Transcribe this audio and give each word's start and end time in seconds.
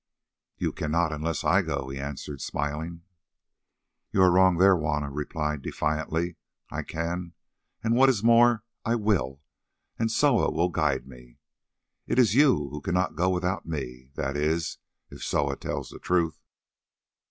"You 0.57 0.71
cannot 0.73 1.11
unless 1.13 1.43
I 1.43 1.61
go 1.61 1.83
too," 1.83 1.89
he 1.91 1.99
answered 1.99 2.41
smiling. 2.41 3.03
"You 4.11 4.23
are 4.23 4.31
wrong 4.31 4.57
there," 4.57 4.73
Juanna 4.75 5.11
replied 5.11 5.61
defiantly. 5.61 6.37
"I 6.71 6.81
can, 6.81 7.33
and 7.83 7.93
what 7.95 8.09
is 8.09 8.23
more, 8.23 8.63
I 8.83 8.95
will, 8.95 9.43
and 9.99 10.09
Soa 10.11 10.51
shall 10.51 10.69
guide 10.69 11.05
me. 11.05 11.37
It 12.07 12.17
is 12.17 12.33
you 12.33 12.69
who 12.71 12.81
cannot 12.81 13.15
go 13.15 13.29
without 13.29 13.67
me—that 13.67 14.35
is, 14.35 14.79
if 15.11 15.21
Soa 15.23 15.55
tells 15.55 15.91
the 15.91 15.99
truth. 15.99 16.41